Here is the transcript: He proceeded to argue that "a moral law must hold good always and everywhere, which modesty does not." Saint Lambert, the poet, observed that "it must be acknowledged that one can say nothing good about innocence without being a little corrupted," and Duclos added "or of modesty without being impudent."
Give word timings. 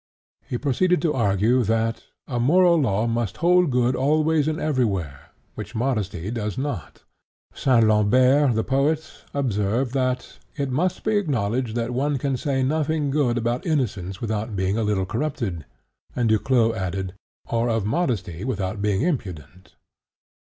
He 0.47 0.57
proceeded 0.57 0.99
to 1.03 1.13
argue 1.13 1.61
that 1.63 2.05
"a 2.27 2.39
moral 2.39 2.75
law 2.81 3.05
must 3.05 3.37
hold 3.37 3.69
good 3.69 3.95
always 3.95 4.47
and 4.47 4.59
everywhere, 4.59 5.29
which 5.53 5.75
modesty 5.75 6.31
does 6.31 6.57
not." 6.57 7.03
Saint 7.53 7.87
Lambert, 7.87 8.55
the 8.55 8.63
poet, 8.63 9.23
observed 9.31 9.93
that 9.93 10.39
"it 10.55 10.71
must 10.71 11.03
be 11.03 11.17
acknowledged 11.17 11.75
that 11.75 11.93
one 11.93 12.17
can 12.17 12.35
say 12.35 12.63
nothing 12.63 13.11
good 13.11 13.37
about 13.37 13.63
innocence 13.63 14.19
without 14.19 14.55
being 14.55 14.75
a 14.75 14.81
little 14.83 15.05
corrupted," 15.05 15.65
and 16.15 16.31
Duclos 16.31 16.75
added 16.75 17.13
"or 17.51 17.69
of 17.69 17.85
modesty 17.85 18.43
without 18.43 18.81
being 18.81 19.03
impudent." 19.03 19.75